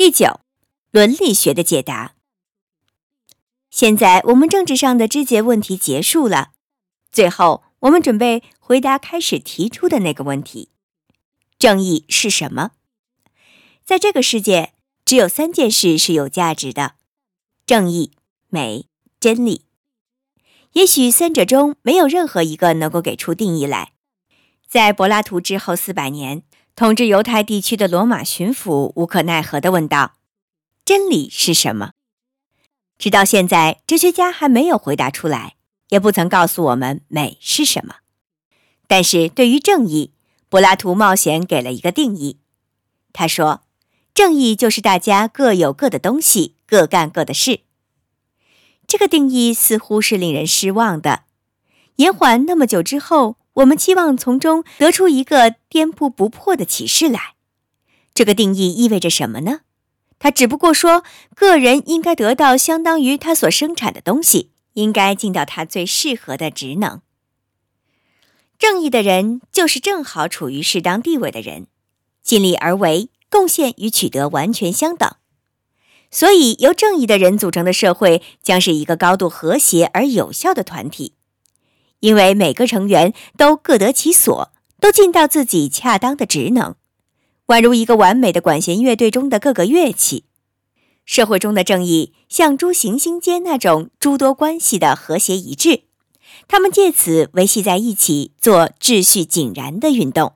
[0.00, 0.40] 第九，
[0.92, 2.14] 伦理学的解答。
[3.68, 6.52] 现在我们政治上的肢节问题结束了，
[7.12, 10.70] 最后我们准备回答开始提出的那个问题：
[11.58, 12.70] 正义是什么？
[13.84, 14.72] 在这个世界，
[15.04, 16.94] 只有三件事是有价值的：
[17.66, 18.12] 正义、
[18.48, 18.86] 美、
[19.20, 19.66] 真理。
[20.72, 23.92] 也许三者中没有任何一个能够给出定义来。
[24.66, 26.42] 在柏拉图之后四百年，
[26.80, 30.14] 统治犹太地区的罗马巡抚无可奈何地问道
[30.82, 31.90] ：“真理是什么？”
[32.96, 35.56] 直到现在，哲学家还没有回答出来，
[35.90, 37.96] 也不曾告诉我们美是什么。
[38.86, 40.14] 但是对于正义，
[40.48, 42.38] 柏拉图冒险给了一个定义。
[43.12, 43.64] 他说
[44.14, 47.60] ：“正义就是大家各有各的东西，各干各的事。”
[48.88, 51.24] 这个定义似乎是令人失望的。
[51.96, 57.34] 延缓那么久之后，我们期望从中得出一个颠扑不破的启示来。
[58.14, 59.60] 这个定义意味着什么呢？
[60.18, 61.02] 它只不过说，
[61.34, 67.00] 个人应该得到相当于他所生产的东西，应该尽到他最适合的职能。
[68.58, 71.68] 正义的人就是正好处于适当地位的人，
[72.22, 75.10] 尽力而为，贡献与取得完全相等。
[76.10, 81.14] 所以，由正义的人组成的社会将是一个高度和谐而有效的团体，
[82.00, 86.74] 因为每个成员都各得其所，都尽到自己恰当的职能，
[87.46, 90.24] 宛如一个完美的管弦乐队中的各个乐器。
[91.06, 95.84] 社会中的正义像诸行星间那种诸多关系的和谐一致，
[96.48, 100.34] 他们借此维系在一起，做秩序井然的运动。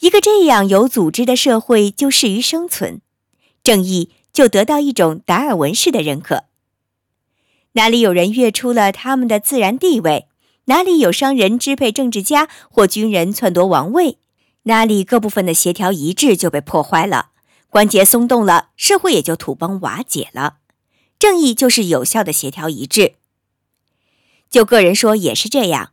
[0.00, 3.00] 一个这样有组织的社会就适于生存，
[3.62, 4.10] 正义。
[4.34, 6.46] 就得到一种达尔文式的认可。
[7.74, 10.26] 哪里有人跃出了他们的自然地位，
[10.66, 14.18] 哪里有商人支配政治家或军人篡夺王位，
[14.62, 17.30] 哪里各部分的协调一致就被破坏了，
[17.68, 20.56] 关节松动了，社会也就土崩瓦解了。
[21.18, 23.14] 正义就是有效的协调一致。
[24.48, 25.92] 就个人说也是这样，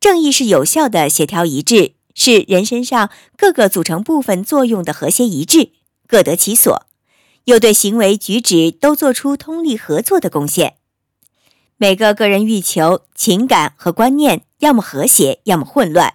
[0.00, 5.70] 正义是有效的协调一致，是人身上各个组成部分作用的和谐一致，
[6.08, 6.86] 各得其所。
[7.44, 10.76] 又对行为举止都做出通力合作的贡献。
[11.82, 16.14] 每个个人欲求、情感和观念，要么和谐，要么混乱。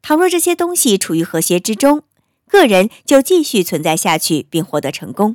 [0.00, 2.04] 倘若这些东西处于和谐之中，
[2.48, 5.34] 个人就继续存在下去，并获得成功；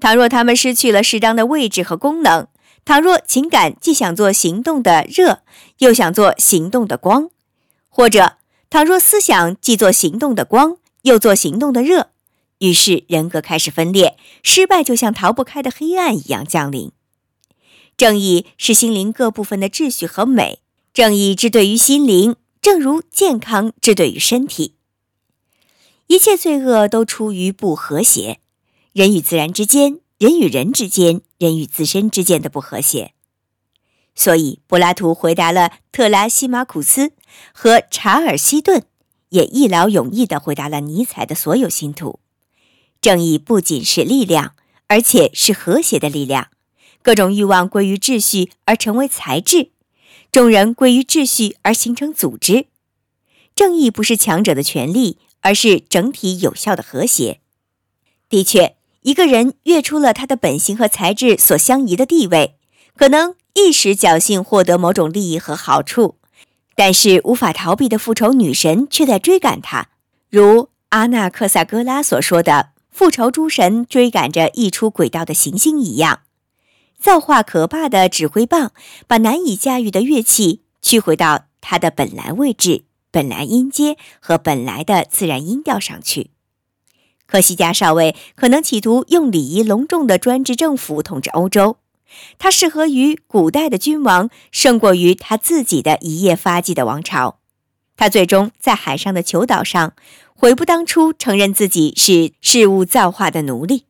[0.00, 2.48] 倘若他们失去了适当的位置和功能，
[2.86, 5.40] 倘若情感既想做行动的热，
[5.80, 7.28] 又想做行动的光，
[7.90, 8.38] 或者
[8.70, 12.08] 倘若思想既做行动的光，又做行动的热。
[12.60, 16.90] 于是人格开始分裂，失败就像逃不开的黑暗一样降临。
[17.96, 20.58] 正义是心灵各部分的秩序和美，
[20.92, 24.74] 正义之对于心灵，正如健康之对于身体。
[26.06, 28.40] 一切罪恶都出于不和谐，
[28.92, 33.12] 人与自然之间，人与人之间，人与自身之间的不和谐。
[34.14, 37.12] 所以柏拉图回答了特拉西马库斯
[37.52, 38.84] 和查尔西顿，
[39.30, 42.20] 也一劳永逸地回答了尼采的所有信徒。
[43.00, 44.54] 正义不仅是力量，
[44.88, 46.48] 而且是和谐的力量。
[47.04, 49.68] 各种欲望归于秩序而成为才智，
[50.32, 52.68] 众人归于秩序而形成组织。
[53.54, 57.40] 正义不是强者的权利，而是整体有效的和谐。
[58.30, 62.56] 的确，一个人越出了他的本性和才智所相宜的地位，
[62.96, 66.16] 可能一时侥幸获得某种利益和好处，
[66.74, 69.90] 但是无法逃避的复仇女神却在追赶他，
[70.30, 72.70] 如阿纳克萨戈拉所说的。
[72.90, 76.20] 复仇诸神追赶着溢出轨道的行星一样，
[77.04, 78.72] 造化可怕的指挥棒
[79.06, 86.30] 把难以驾驭的乐器驱回到它的本来位置、本来音阶和本来的自然音调上去。
[87.26, 91.76] 科西嘉少尉可能企图用礼仪隆重的专制政府统治欧洲，
[92.38, 97.38] 他适合于古代的君王胜过于他自己的一夜发迹的王朝。
[97.98, 99.92] 他最终在海上的求岛上。
[100.34, 103.84] 悔不当初，承认自己是事物造化的奴隶。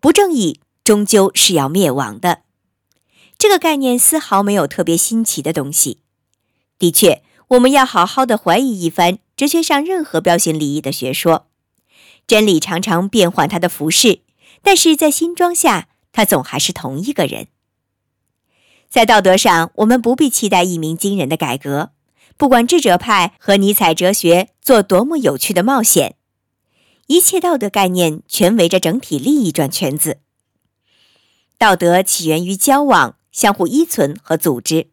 [0.00, 2.42] 不正义终究是要灭亡的。
[3.38, 5.98] 这个概念丝毫没有特别新奇的东西。
[6.78, 11.46] 的确，我们要好好的怀疑一番哲学上任何标新立异的学说。
[12.26, 14.20] 真理常常变换它的服饰，
[14.62, 17.48] 但是在新装下，它总还是同一个人。
[18.88, 21.90] 在道德上，我们不必期待一鸣惊人的改革。
[22.36, 26.16] 不管智者派和尼采哲学做多么有趣的冒险，
[27.06, 30.18] 一切道德概念全围着整体利益转圈子。
[31.58, 34.88] 道德起源于交往、相互依存和组织。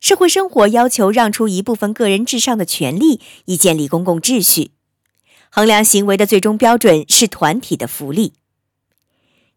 [0.00, 4.72] 社会生活要求让出一部分个人至上的权利，以建立公共秩序。
[5.50, 8.34] 衡量行为的最终标准是团体的福利。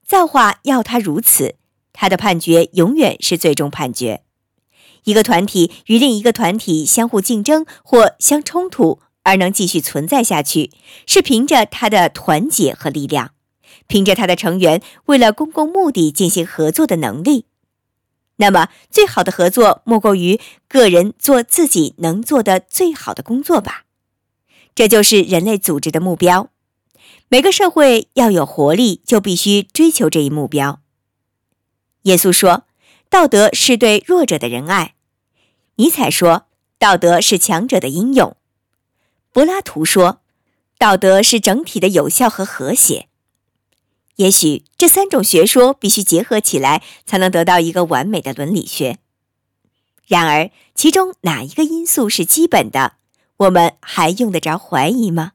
[0.06, 1.56] 造化要他如此，
[1.94, 4.24] 他的判决永远是最终判决。
[5.03, 10.71] 一个团体与另一个团体相互竞争或相冲突而能继续存在下去，
[11.06, 13.31] 是凭着它的团结和力量，
[13.88, 17.45] 凭着他的成员为了公共目的进行合作的能力。
[18.38, 23.83] 那么，最好的合作莫过于个人做自己能做的最好的工作吧。
[24.74, 26.50] 这就是人类组织的目标。
[27.27, 30.80] 每个社会要有活力，就必须追求这一目标。
[32.04, 32.63] 耶稣说
[33.10, 34.95] ：“道德是对弱者的仁爱。”
[35.75, 36.48] 尼采说
[36.80, 38.38] ：“道德是强者的英勇。”
[39.33, 40.21] 柏拉图说
[40.80, 43.08] ：“道德是整体的有效和和谐。”
[44.19, 48.98] 也许这三种学说必须结合起来，才能得到一个完美的伦理学。
[50.07, 52.95] 然而，其中哪一个因素是基本的？
[53.38, 55.31] 我们还用得着怀疑吗？